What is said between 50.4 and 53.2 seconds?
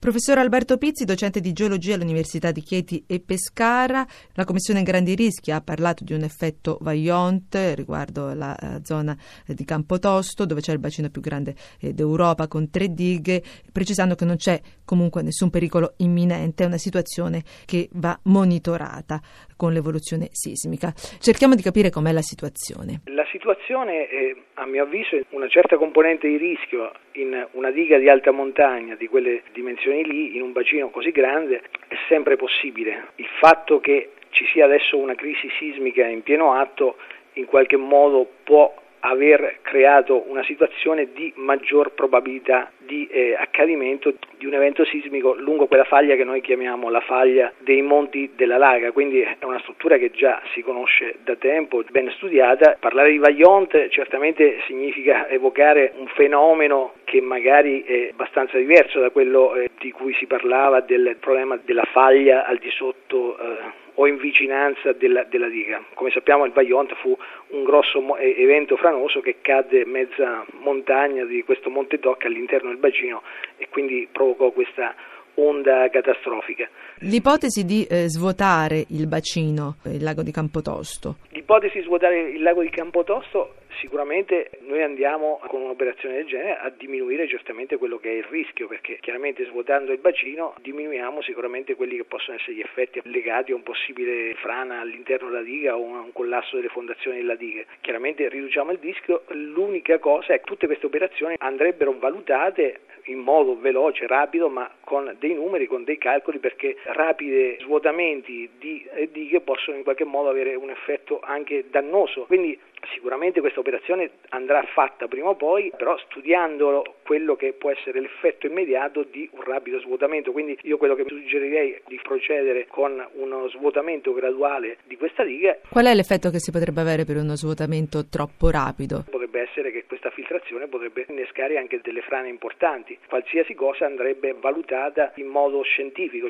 si conosce da tempo, ben studiata. Parlare di